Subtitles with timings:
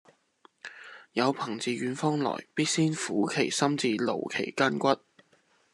[1.11, 4.97] 有朋自遠方來，必先苦其心志，勞其筋骨